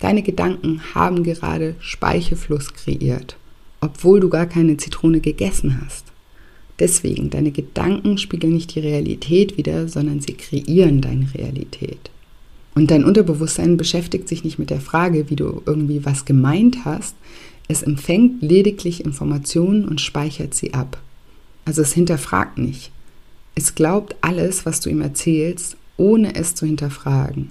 [0.00, 3.36] Deine Gedanken haben gerade Speichelfluss kreiert,
[3.80, 6.06] obwohl du gar keine Zitrone gegessen hast.
[6.78, 12.10] Deswegen, deine Gedanken spiegeln nicht die Realität wider, sondern sie kreieren deine Realität.
[12.74, 17.14] Und dein Unterbewusstsein beschäftigt sich nicht mit der Frage, wie du irgendwie was gemeint hast.
[17.68, 20.98] Es empfängt lediglich Informationen und speichert sie ab.
[21.64, 22.90] Also es hinterfragt nicht.
[23.54, 27.50] Es glaubt alles, was du ihm erzählst, ohne es zu hinterfragen.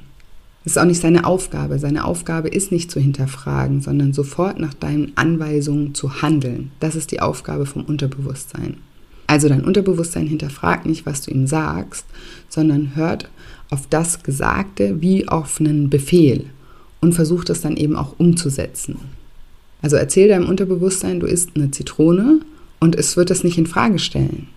[0.64, 1.80] Es ist auch nicht seine Aufgabe.
[1.80, 6.72] Seine Aufgabe ist nicht zu hinterfragen, sondern sofort nach deinen Anweisungen zu handeln.
[6.80, 8.78] Das ist die Aufgabe vom Unterbewusstsein.
[9.32, 12.06] Also dein Unterbewusstsein hinterfragt nicht, was du ihm sagst,
[12.50, 13.30] sondern hört
[13.70, 16.48] auf das Gesagte wie auf einen Befehl
[17.00, 18.98] und versucht es dann eben auch umzusetzen.
[19.82, 22.42] Also erzähl deinem Unterbewusstsein, du isst eine Zitrone
[22.82, 24.48] und es wird das nicht in Frage stellen.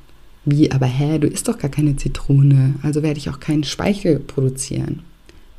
[0.45, 4.19] Wie, aber hä, du isst doch gar keine Zitrone, also werde ich auch keinen Speichel
[4.19, 5.03] produzieren.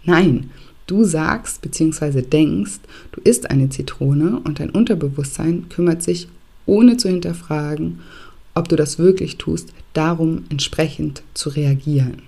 [0.04, 0.50] Nein,
[0.88, 2.22] du sagst bzw.
[2.22, 2.82] denkst,
[3.14, 6.28] du isst eine Zitrone und dein Unterbewusstsein kümmert sich,
[6.66, 8.00] ohne zu hinterfragen,
[8.56, 12.24] ob du das wirklich tust, darum entsprechend zu reagieren.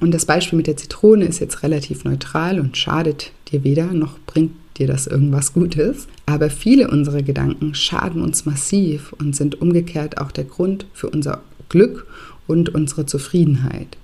[0.00, 4.18] Und das Beispiel mit der Zitrone ist jetzt relativ neutral und schadet dir weder noch
[4.26, 6.06] bringt dir das irgendwas Gutes.
[6.26, 11.42] Aber viele unserer Gedanken schaden uns massiv und sind umgekehrt auch der Grund für unser
[11.68, 12.06] Glück
[12.46, 13.96] und unsere Zufriedenheit.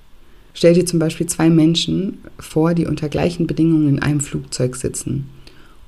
[0.53, 5.29] Stell dir zum Beispiel zwei Menschen vor, die unter gleichen Bedingungen in einem Flugzeug sitzen.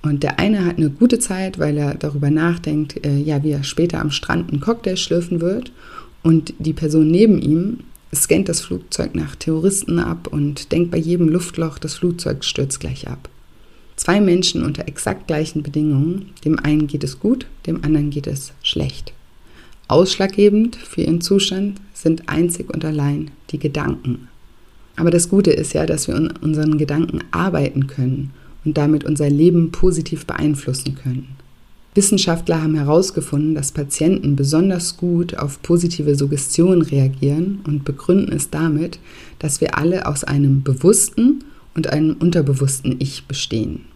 [0.07, 3.65] Und der eine hat eine gute Zeit, weil er darüber nachdenkt, äh, ja, wie er
[3.65, 5.73] später am Strand einen Cocktail schlürfen wird.
[6.23, 7.81] Und die Person neben ihm
[8.15, 13.09] scannt das Flugzeug nach Terroristen ab und denkt bei jedem Luftloch, das Flugzeug stürzt gleich
[13.09, 13.29] ab.
[13.97, 18.53] Zwei Menschen unter exakt gleichen Bedingungen, dem einen geht es gut, dem anderen geht es
[18.63, 19.13] schlecht.
[19.89, 24.29] Ausschlaggebend für ihren Zustand sind einzig und allein die Gedanken.
[24.97, 28.33] Aber das Gute ist ja, dass wir an unseren Gedanken arbeiten können
[28.67, 31.29] und damit unser Leben positiv beeinflussen können.
[31.95, 38.99] Wissenschaftler haben herausgefunden, dass Patienten besonders gut auf positive Suggestionen reagieren und begründen es damit,
[39.39, 43.87] dass wir alle aus einem bewussten und einem unterbewussten Ich bestehen.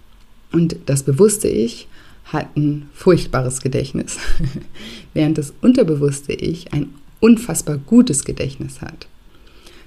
[0.52, 1.88] Und das bewusste Ich
[2.24, 4.18] hat ein furchtbares Gedächtnis,
[5.14, 9.08] während das unterbewusste Ich ein unfassbar gutes Gedächtnis hat.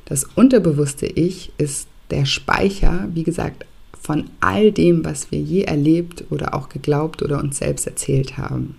[0.05, 3.65] Das unterbewusste Ich ist der Speicher, wie gesagt,
[4.03, 8.75] von all dem, was wir je erlebt oder auch geglaubt oder uns selbst erzählt haben.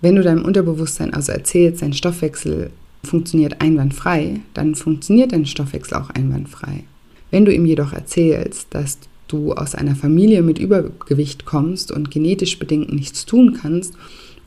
[0.00, 2.70] Wenn du deinem Unterbewusstsein also erzählst, dein Stoffwechsel
[3.02, 6.84] funktioniert einwandfrei, dann funktioniert dein Stoffwechsel auch einwandfrei.
[7.32, 12.58] Wenn du ihm jedoch erzählst, dass du aus einer Familie mit Übergewicht kommst und genetisch
[12.58, 13.94] bedingt nichts tun kannst,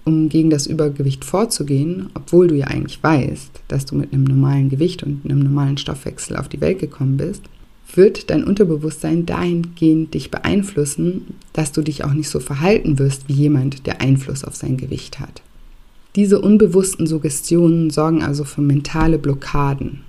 [0.05, 4.69] um gegen das Übergewicht vorzugehen, obwohl du ja eigentlich weißt, dass du mit einem normalen
[4.69, 7.43] Gewicht und einem normalen Stoffwechsel auf die Welt gekommen bist,
[7.95, 13.33] wird dein Unterbewusstsein dahingehend dich beeinflussen, dass du dich auch nicht so verhalten wirst wie
[13.33, 15.41] jemand, der Einfluss auf sein Gewicht hat.
[16.15, 20.01] Diese unbewussten Suggestionen sorgen also für mentale Blockaden.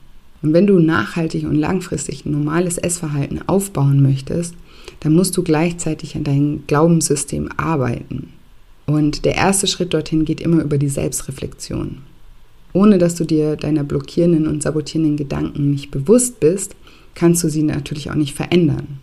[0.43, 4.55] Und wenn du nachhaltig und langfristig ein normales Essverhalten aufbauen möchtest,
[5.01, 8.29] dann musst du gleichzeitig an deinem Glaubenssystem arbeiten.
[8.87, 11.99] Und der erste Schritt dorthin geht immer über die Selbstreflexion.
[12.75, 16.77] Ohne dass du dir deiner blockierenden und sabotierenden Gedanken nicht bewusst bist,
[17.15, 18.99] kannst du sie natürlich auch nicht verändern.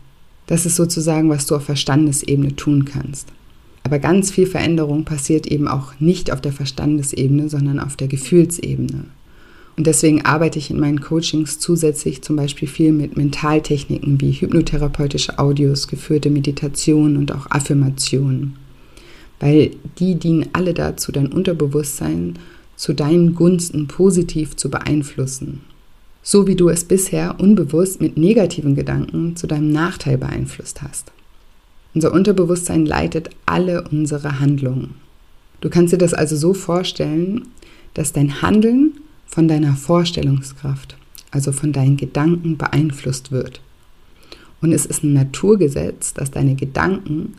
[0.48, 3.30] Das ist sozusagen, was du auf Verstandesebene tun kannst.
[3.84, 9.06] Aber ganz viel Veränderung passiert eben auch nicht auf der Verstandesebene, sondern auf der Gefühlsebene.
[9.78, 15.40] Und deswegen arbeite ich in meinen Coachings zusätzlich zum Beispiel viel mit Mentaltechniken wie hypnotherapeutische
[15.40, 18.58] Audios, geführte Meditationen und auch Affirmationen.
[19.40, 22.34] Weil die dienen alle dazu, dein Unterbewusstsein
[22.76, 25.62] zu deinen Gunsten positiv zu beeinflussen
[26.24, 31.12] so wie du es bisher unbewusst mit negativen Gedanken zu deinem Nachteil beeinflusst hast.
[31.94, 34.96] Unser Unterbewusstsein leitet alle unsere Handlungen.
[35.60, 37.48] Du kannst dir das also so vorstellen,
[37.94, 38.94] dass dein Handeln
[39.26, 40.96] von deiner Vorstellungskraft,
[41.32, 43.62] also von deinen Gedanken beeinflusst wird.
[44.62, 47.34] Und es ist ein Naturgesetz, dass deine Gedanken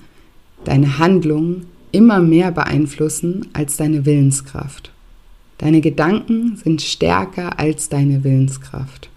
[0.64, 4.92] deine Handlungen immer mehr beeinflussen als deine Willenskraft.
[5.62, 9.08] Deine Gedanken sind stärker als deine Willenskraft.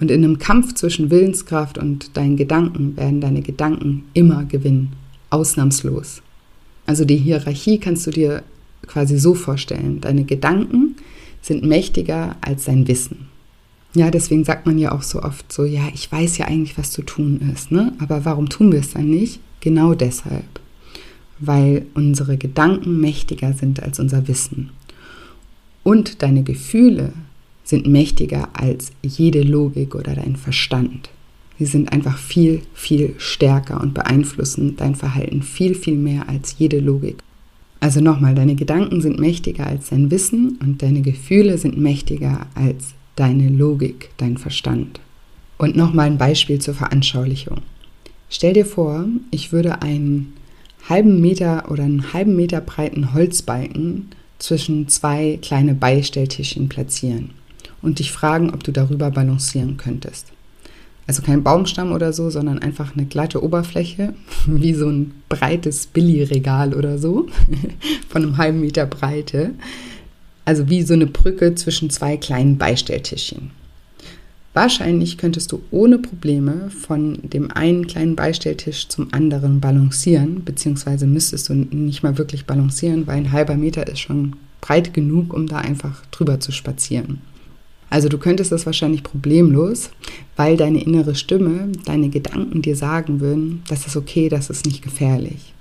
[0.00, 4.94] Und in einem Kampf zwischen Willenskraft und deinen Gedanken werden deine Gedanken immer gewinnen,
[5.30, 6.22] ausnahmslos.
[6.86, 8.42] Also die Hierarchie kannst du dir
[8.88, 10.00] quasi so vorstellen.
[10.00, 10.96] Deine Gedanken
[11.40, 13.28] sind mächtiger als dein Wissen.
[13.94, 16.90] Ja, deswegen sagt man ja auch so oft so, ja, ich weiß ja eigentlich, was
[16.90, 17.92] zu tun ist, ne?
[18.00, 19.38] Aber warum tun wir es dann nicht?
[19.60, 20.58] Genau deshalb.
[21.38, 24.70] Weil unsere Gedanken mächtiger sind als unser Wissen.
[25.86, 27.12] Und deine Gefühle
[27.62, 31.10] sind mächtiger als jede Logik oder dein Verstand.
[31.60, 36.80] Sie sind einfach viel, viel stärker und beeinflussen dein Verhalten viel, viel mehr als jede
[36.80, 37.18] Logik.
[37.78, 42.94] Also nochmal, deine Gedanken sind mächtiger als dein Wissen und deine Gefühle sind mächtiger als
[43.14, 44.98] deine Logik, dein Verstand.
[45.56, 47.58] Und nochmal ein Beispiel zur Veranschaulichung.
[48.28, 50.32] Stell dir vor, ich würde einen
[50.88, 57.30] halben Meter oder einen halben Meter breiten Holzbalken zwischen zwei kleine Beistelltischchen platzieren
[57.82, 60.32] und dich fragen, ob du darüber balancieren könntest.
[61.06, 64.14] Also kein Baumstamm oder so, sondern einfach eine glatte Oberfläche,
[64.46, 67.28] wie so ein breites Billigregal oder so,
[68.08, 69.54] von einem halben Meter Breite.
[70.44, 73.50] Also wie so eine Brücke zwischen zwei kleinen Beistelltischchen.
[74.56, 81.50] Wahrscheinlich könntest du ohne Probleme von dem einen kleinen Beistelltisch zum anderen balancieren, beziehungsweise müsstest
[81.50, 85.58] du nicht mal wirklich balancieren, weil ein halber Meter ist schon breit genug, um da
[85.58, 87.20] einfach drüber zu spazieren.
[87.90, 89.90] Also du könntest das wahrscheinlich problemlos,
[90.36, 94.80] weil deine innere Stimme, deine Gedanken dir sagen würden, das ist okay, das ist nicht
[94.80, 95.52] gefährlich.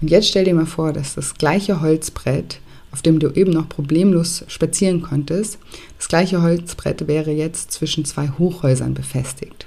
[0.00, 2.60] Und jetzt stell dir mal vor, dass das gleiche Holzbrett
[2.92, 5.58] auf dem du eben noch problemlos spazieren konntest.
[5.98, 9.66] Das gleiche Holzbrett wäre jetzt zwischen zwei Hochhäusern befestigt.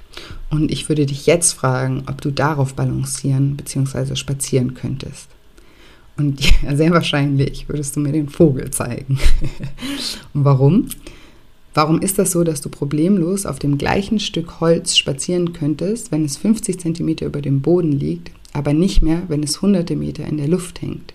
[0.50, 4.16] Und ich würde dich jetzt fragen, ob du darauf balancieren bzw.
[4.16, 5.28] spazieren könntest.
[6.16, 9.18] Und ja, sehr wahrscheinlich würdest du mir den Vogel zeigen.
[10.34, 10.88] Und warum?
[11.74, 16.24] Warum ist das so, dass du problemlos auf dem gleichen Stück Holz spazieren könntest, wenn
[16.24, 20.36] es 50 cm über dem Boden liegt, aber nicht mehr, wenn es hunderte Meter in
[20.36, 21.14] der Luft hängt?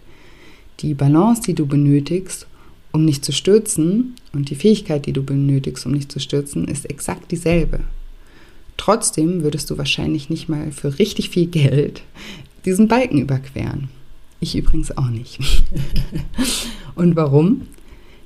[0.79, 2.47] Die Balance, die du benötigst,
[2.91, 6.89] um nicht zu stürzen und die Fähigkeit, die du benötigst, um nicht zu stürzen, ist
[6.89, 7.79] exakt dieselbe.
[8.77, 12.03] Trotzdem würdest du wahrscheinlich nicht mal für richtig viel Geld
[12.65, 13.89] diesen Balken überqueren.
[14.39, 15.39] Ich übrigens auch nicht.
[16.95, 17.61] und warum?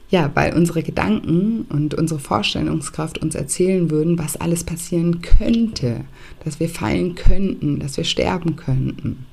[0.09, 6.03] Ja, weil unsere Gedanken und unsere Vorstellungskraft uns erzählen würden, was alles passieren könnte,
[6.43, 9.25] dass wir fallen könnten, dass wir sterben könnten.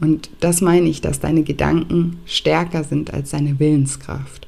[0.00, 4.46] Und das meine ich, dass deine Gedanken stärker sind als deine Willenskraft.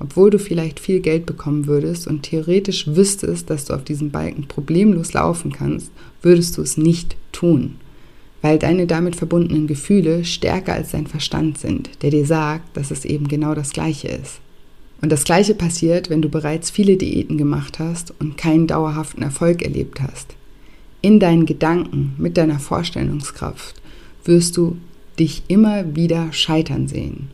[0.00, 4.46] Obwohl du vielleicht viel Geld bekommen würdest und theoretisch wüsstest, dass du auf diesem Balken
[4.46, 5.90] problemlos laufen kannst,
[6.22, 7.76] würdest du es nicht tun,
[8.42, 13.04] weil deine damit verbundenen Gefühle stärker als dein Verstand sind, der dir sagt, dass es
[13.04, 14.40] eben genau das Gleiche ist.
[15.00, 19.62] Und das Gleiche passiert, wenn du bereits viele Diäten gemacht hast und keinen dauerhaften Erfolg
[19.62, 20.34] erlebt hast.
[21.02, 23.80] In deinen Gedanken, mit deiner Vorstellungskraft,
[24.24, 24.76] wirst du
[25.18, 27.28] dich immer wieder scheitern sehen.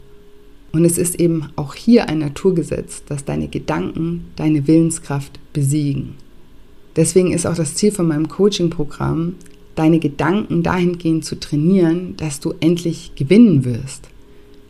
[0.73, 6.15] Und es ist eben auch hier ein Naturgesetz, dass deine Gedanken deine Willenskraft besiegen.
[6.97, 9.35] Deswegen ist auch das Ziel von meinem Coaching-Programm,
[9.75, 14.09] deine Gedanken dahingehend zu trainieren, dass du endlich gewinnen wirst.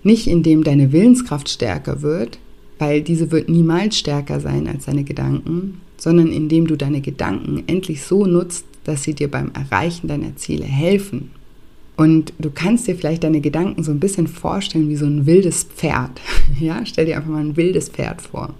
[0.03, 2.39] Nicht indem deine Willenskraft stärker wird,
[2.79, 8.03] weil diese wird niemals stärker sein als deine Gedanken, sondern indem du deine Gedanken endlich
[8.03, 11.31] so nutzt, dass sie dir beim Erreichen deiner Ziele helfen.
[11.97, 15.65] Und du kannst dir vielleicht deine Gedanken so ein bisschen vorstellen wie so ein wildes
[15.65, 16.21] Pferd.
[16.61, 18.55] Ja, stell dir einfach mal ein wildes Pferd vor.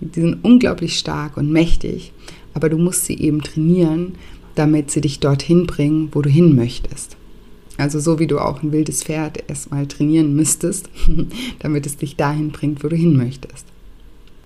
[0.00, 2.12] Die sind unglaublich stark und mächtig,
[2.52, 4.14] aber du musst sie eben trainieren,
[4.54, 7.16] damit sie dich dorthin bringen, wo du hin möchtest.
[7.76, 10.90] Also so wie du auch ein wildes Pferd erstmal trainieren müsstest,
[11.58, 13.66] damit es dich dahin bringt, wo du hin möchtest.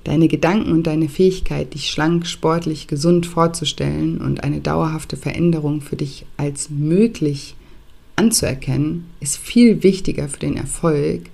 [0.04, 5.96] Deine Gedanken und deine Fähigkeit, dich schlank, sportlich, gesund vorzustellen und eine dauerhafte Veränderung für
[5.96, 7.56] dich als möglich
[8.18, 11.30] anzuerkennen, ist viel wichtiger für den Erfolg,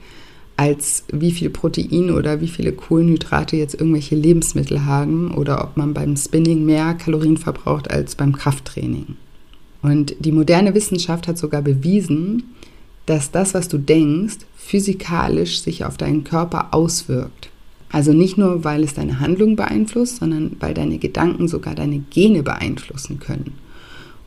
[0.57, 5.94] als wie viel Protein oder wie viele Kohlenhydrate jetzt irgendwelche Lebensmittel haben oder ob man
[5.94, 9.16] beim Spinning mehr Kalorien verbraucht als beim Krafttraining.
[9.83, 12.44] Und die moderne Wissenschaft hat sogar bewiesen,
[13.07, 17.51] dass das, was du denkst, physikalisch sich auf deinen Körper auswirkt.
[17.90, 22.42] Also nicht nur, weil es deine Handlung beeinflusst, sondern weil deine Gedanken sogar deine Gene
[22.42, 23.53] beeinflussen können.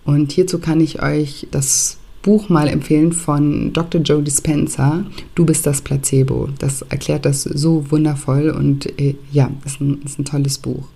[0.05, 4.01] Und hierzu kann ich euch das Buch mal empfehlen von Dr.
[4.01, 6.49] Joe Dispenza, Du bist das Placebo.
[6.59, 10.89] Das erklärt das so wundervoll und äh, ja, ist ein, ist ein tolles Buch.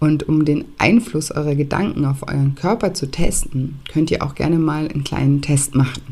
[0.00, 4.58] Und um den Einfluss eurer Gedanken auf euren Körper zu testen, könnt ihr auch gerne
[4.58, 6.02] mal einen kleinen Test machen.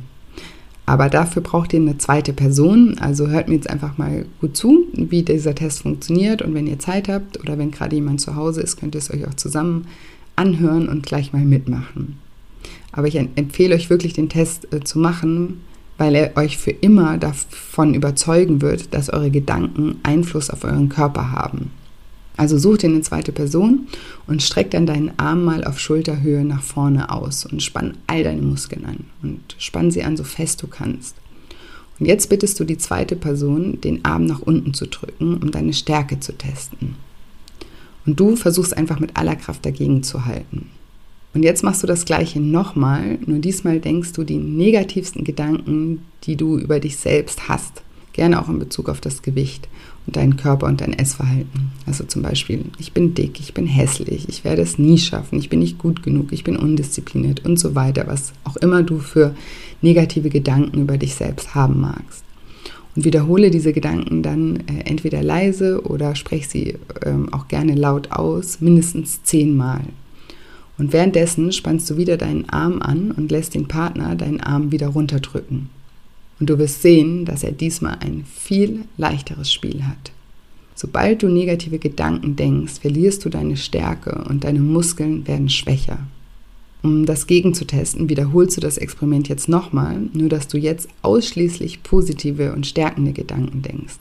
[0.87, 2.99] Aber dafür braucht ihr eine zweite Person.
[2.99, 6.41] Also hört mir jetzt einfach mal gut zu, wie dieser Test funktioniert.
[6.41, 9.13] Und wenn ihr Zeit habt oder wenn gerade jemand zu Hause ist, könnt ihr es
[9.13, 9.89] euch auch zusammen
[10.37, 12.19] anhören und gleich mal mitmachen.
[12.93, 15.63] Aber ich empfehle euch wirklich den Test äh, zu machen,
[15.99, 21.33] weil er euch für immer davon überzeugen wird, dass eure Gedanken Einfluss auf euren Körper
[21.33, 21.71] haben.
[22.37, 23.89] Also such dir eine zweite Person
[24.27, 28.43] und streck dann deinen Arm mal auf Schulterhöhe nach vorne aus und spann all deine
[28.43, 31.15] Muskeln an und spann sie an so fest du kannst.
[31.99, 35.75] Und jetzt bittest du die zweite Person, den Arm nach unten zu drücken, um deine
[35.75, 36.97] Stärke zu testen.
[38.07, 40.71] Und du versuchst einfach mit aller Kraft dagegen zu halten.
[41.35, 46.37] Und jetzt machst du das gleiche nochmal, nur diesmal denkst du die negativsten Gedanken, die
[46.37, 47.83] du über dich selbst hast.
[48.13, 49.69] Gerne auch in Bezug auf das Gewicht
[50.07, 51.71] und deinen Körper und dein Essverhalten.
[51.87, 55.49] Also zum Beispiel, ich bin dick, ich bin hässlich, ich werde es nie schaffen, ich
[55.49, 59.35] bin nicht gut genug, ich bin undiszipliniert und so weiter, was auch immer du für
[59.81, 62.25] negative Gedanken über dich selbst haben magst.
[62.95, 68.13] Und wiederhole diese Gedanken dann äh, entweder leise oder sprech sie ähm, auch gerne laut
[68.13, 69.81] aus, mindestens zehnmal.
[70.83, 74.89] Und währenddessen spannst du wieder deinen Arm an und lässt den Partner deinen Arm wieder
[74.89, 75.71] runterdrücken.
[76.41, 80.11] Und du wirst sehen, dass er diesmal ein viel leichteres Spiel hat.
[80.75, 86.01] Sobald du negative Gedanken denkst, verlierst du deine Stärke und deine Muskeln werden schwächer.
[86.83, 92.55] Um das gegenzutesten, wiederholst du das Experiment jetzt nochmal, nur dass du jetzt ausschließlich positive
[92.55, 93.99] und stärkende Gedanken denkst.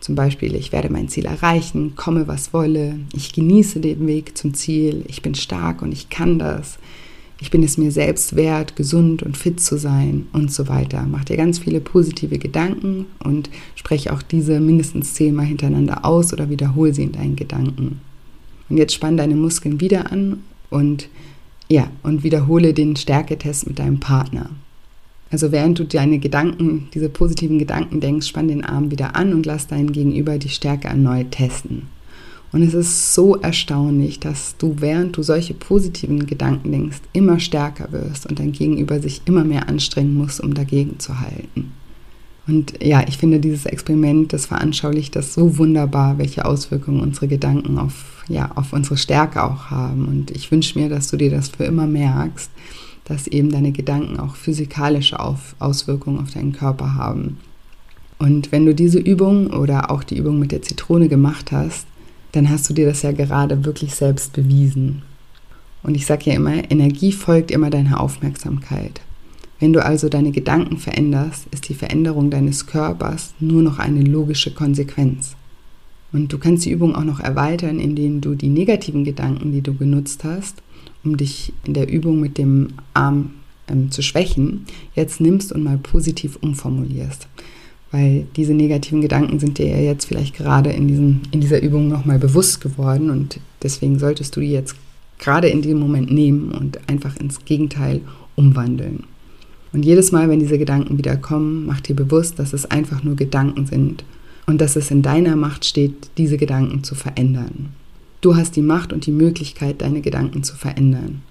[0.00, 4.54] Zum Beispiel, ich werde mein Ziel erreichen, komme was wolle, ich genieße den Weg zum
[4.54, 6.78] Ziel, ich bin stark und ich kann das,
[7.38, 11.06] ich bin es mir selbst wert, gesund und fit zu sein und so weiter.
[11.10, 16.48] Mach dir ganz viele positive Gedanken und spreche auch diese mindestens zehnmal hintereinander aus oder
[16.48, 18.00] wiederhole sie in deinen Gedanken.
[18.68, 20.40] Und jetzt spann deine Muskeln wieder an
[20.70, 21.08] und
[21.68, 24.50] ja, und wiederhole den Stärketest mit deinem Partner.
[25.30, 29.46] Also während du deine Gedanken, diese positiven Gedanken denkst, spann den Arm wieder an und
[29.46, 31.82] lass deinen Gegenüber die Stärke erneut testen.
[32.52, 37.92] Und es ist so erstaunlich, dass du, während du solche positiven Gedanken denkst, immer stärker
[37.92, 41.72] wirst und dein Gegenüber sich immer mehr anstrengen muss, um dagegen zu halten.
[42.48, 47.78] Und ja, ich finde dieses Experiment, das veranschaulicht das so wunderbar, welche Auswirkungen unsere Gedanken
[47.78, 50.06] auf, ja, auf unsere Stärke auch haben.
[50.06, 52.50] Und ich wünsche mir, dass du dir das für immer merkst,
[53.10, 57.38] dass eben deine Gedanken auch physikalische auf Auswirkungen auf deinen Körper haben.
[58.20, 61.86] Und wenn du diese Übung oder auch die Übung mit der Zitrone gemacht hast,
[62.30, 65.02] dann hast du dir das ja gerade wirklich selbst bewiesen.
[65.82, 69.00] Und ich sage ja immer, Energie folgt immer deiner Aufmerksamkeit.
[69.58, 74.54] Wenn du also deine Gedanken veränderst, ist die Veränderung deines Körpers nur noch eine logische
[74.54, 75.34] Konsequenz.
[76.12, 79.74] Und du kannst die Übung auch noch erweitern, indem du die negativen Gedanken, die du
[79.74, 80.62] genutzt hast,
[81.04, 83.32] um dich in der Übung mit dem Arm
[83.68, 87.28] ähm, zu schwächen, jetzt nimmst und mal positiv umformulierst.
[87.90, 91.88] Weil diese negativen Gedanken sind dir ja jetzt vielleicht gerade in, diesem, in dieser Übung
[91.88, 94.76] nochmal bewusst geworden und deswegen solltest du die jetzt
[95.18, 98.00] gerade in dem Moment nehmen und einfach ins Gegenteil
[98.36, 99.04] umwandeln.
[99.72, 103.16] Und jedes Mal, wenn diese Gedanken wieder kommen, mach dir bewusst, dass es einfach nur
[103.16, 104.04] Gedanken sind
[104.46, 107.70] und dass es in deiner Macht steht, diese Gedanken zu verändern.
[108.20, 111.22] Du hast die Macht und die Möglichkeit, deine Gedanken zu verändern.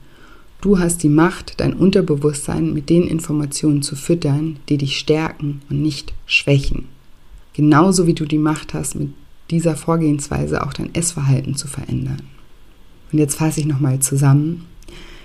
[0.61, 5.81] Du hast die Macht, dein Unterbewusstsein mit den Informationen zu füttern, die dich stärken und
[5.81, 6.85] nicht schwächen.
[7.53, 9.09] Genauso wie du die Macht hast, mit
[9.51, 12.21] dieser Vorgehensweise auch dein Essverhalten zu verändern.
[13.11, 14.65] Und jetzt fasse ich nochmal zusammen,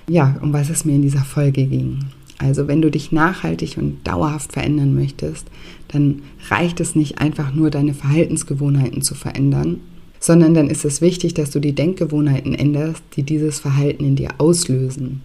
[0.08, 2.06] ja, um was es mir in dieser Folge ging.
[2.38, 5.46] Also wenn du dich nachhaltig und dauerhaft verändern möchtest,
[5.88, 9.80] dann reicht es nicht einfach nur deine Verhaltensgewohnheiten zu verändern,
[10.24, 14.30] sondern dann ist es wichtig, dass du die Denkgewohnheiten änderst, die dieses Verhalten in dir
[14.38, 15.20] auslösen.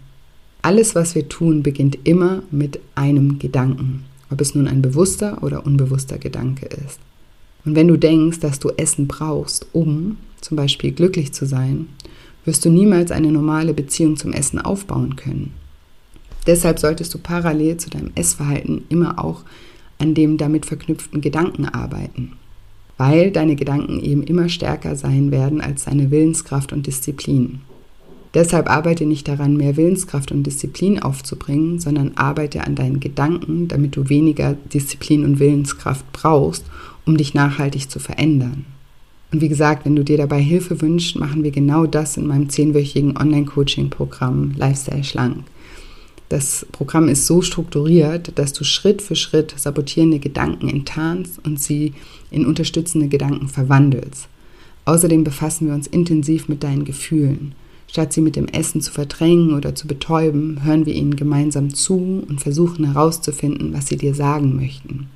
[0.62, 5.66] Alles, was wir tun, beginnt immer mit einem Gedanken, ob es nun ein bewusster oder
[5.66, 7.00] unbewusster Gedanke ist.
[7.64, 11.88] Und wenn du denkst, dass du Essen brauchst, um zum Beispiel glücklich zu sein,
[12.44, 15.54] wirst du niemals eine normale Beziehung zum Essen aufbauen können.
[16.46, 19.46] Deshalb solltest du parallel zu deinem Essverhalten immer auch
[19.98, 22.34] an dem damit verknüpften Gedanken arbeiten,
[23.00, 27.62] weil deine Gedanken eben immer stärker sein werden als deine Willenskraft und Disziplin.
[28.34, 33.96] Deshalb arbeite nicht daran, mehr Willenskraft und Disziplin aufzubringen, sondern arbeite an deinen Gedanken, damit
[33.96, 36.66] du weniger Disziplin und Willenskraft brauchst,
[37.06, 38.66] um dich nachhaltig zu verändern.
[39.32, 42.50] Und wie gesagt, wenn du dir dabei Hilfe wünschst, machen wir genau das in meinem
[42.50, 45.46] zehnwöchigen Online-Coaching-Programm Lifestyle Schlank.
[46.30, 51.94] Das Programm ist so strukturiert, dass du Schritt für Schritt sabotierende Gedanken enttarnst und sie
[52.30, 54.28] in unterstützende Gedanken verwandelst.
[54.86, 57.56] Außerdem befassen wir uns intensiv mit deinen Gefühlen.
[57.88, 62.24] Statt sie mit dem Essen zu verdrängen oder zu betäuben, hören wir ihnen gemeinsam zu
[62.28, 65.08] und versuchen herauszufinden, was sie dir sagen möchten.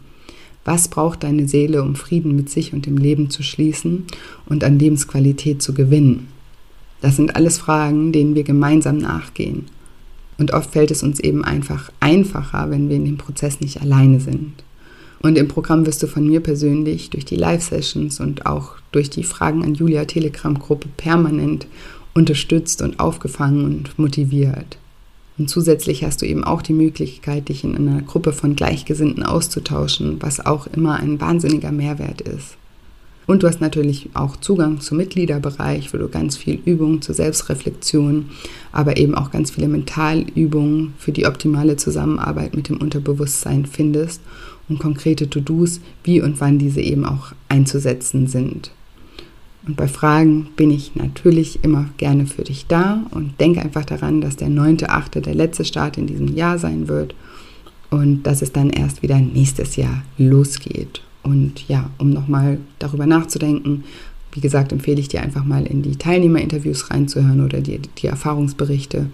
[0.66, 4.06] Was braucht deine Seele, um Frieden mit sich und dem Leben zu schließen
[4.48, 6.30] und an Lebensqualität zu gewinnen?
[7.02, 9.66] Das sind alles Fragen, denen wir gemeinsam nachgehen.
[10.38, 14.20] Und oft fällt es uns eben einfach einfacher, wenn wir in dem Prozess nicht alleine
[14.20, 14.64] sind.
[15.22, 19.24] Und im Programm wirst du von mir persönlich durch die Live-Sessions und auch durch die
[19.24, 21.66] Fragen an Julia Telegram-Gruppe permanent
[22.14, 24.78] unterstützt und aufgefangen und motiviert.
[25.38, 30.18] Und zusätzlich hast du eben auch die Möglichkeit, dich in einer Gruppe von Gleichgesinnten auszutauschen,
[30.22, 32.58] was auch immer ein wahnsinniger Mehrwert ist.
[33.26, 38.26] Und du hast natürlich auch Zugang zum Mitgliederbereich, wo du ganz viel Übungen zur Selbstreflexion,
[38.72, 44.22] aber eben auch ganz viele Mentalübungen für die optimale Zusammenarbeit mit dem Unterbewusstsein findest
[44.68, 48.72] und konkrete To-Dos, wie und wann diese eben auch einzusetzen sind.
[49.66, 54.20] Und bei Fragen bin ich natürlich immer gerne für dich da und denke einfach daran,
[54.20, 55.22] dass der 9.8.
[55.22, 57.16] der letzte Start in diesem Jahr sein wird
[57.90, 61.02] und dass es dann erst wieder nächstes Jahr losgeht.
[61.24, 63.84] Und ja, um nochmal darüber nachzudenken,
[64.34, 69.10] wie gesagt, empfehle ich dir einfach mal in die Teilnehmerinterviews reinzuhören oder die, die Erfahrungsberichte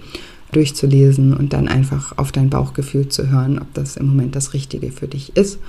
[0.51, 4.91] durchzulesen und dann einfach auf dein Bauchgefühl zu hören, ob das im Moment das Richtige
[4.91, 5.59] für dich ist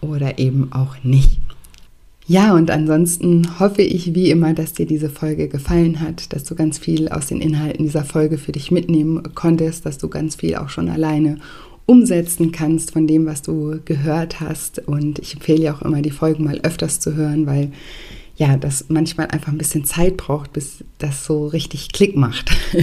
[0.00, 1.40] oder eben auch nicht.
[2.26, 6.54] Ja, und ansonsten hoffe ich wie immer, dass dir diese Folge gefallen hat, dass du
[6.54, 10.54] ganz viel aus den Inhalten dieser Folge für dich mitnehmen konntest, dass du ganz viel
[10.54, 11.38] auch schon alleine
[11.86, 14.86] umsetzen kannst von dem, was du gehört hast.
[14.86, 17.72] Und ich empfehle ja auch immer, die Folgen mal öfters zu hören, weil
[18.36, 22.50] ja, das manchmal einfach ein bisschen Zeit braucht, bis das so richtig Klick macht.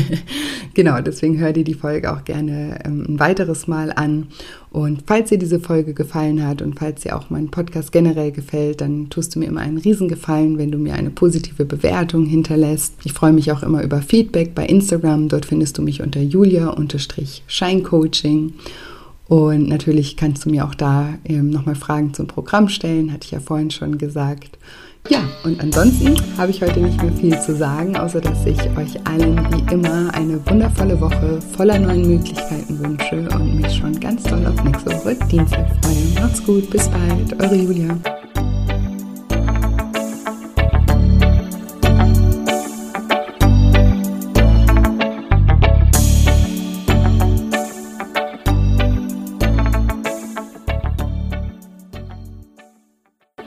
[0.75, 4.27] genau, deswegen hör dir die Folge auch gerne ähm, ein weiteres Mal an.
[4.69, 8.81] Und falls dir diese Folge gefallen hat und falls dir auch mein Podcast generell gefällt,
[8.81, 12.93] dann tust du mir immer einen Riesengefallen, wenn du mir eine positive Bewertung hinterlässt.
[13.03, 15.29] Ich freue mich auch immer über Feedback bei Instagram.
[15.29, 18.53] Dort findest du mich unter julia-scheincoaching.
[19.29, 23.31] Und natürlich kannst du mir auch da ähm, nochmal Fragen zum Programm stellen, hatte ich
[23.31, 24.57] ja vorhin schon gesagt.
[25.07, 29.07] Ja, und ansonsten habe ich heute nicht mehr viel zu sagen, außer dass ich euch
[29.07, 34.45] allen wie immer eine wundervolle Woche voller neuen Möglichkeiten wünsche und mich schon ganz doll
[34.47, 36.21] auf nächste Woche Dienstag freue.
[36.21, 38.18] Macht's gut, bis bald, eure Julia.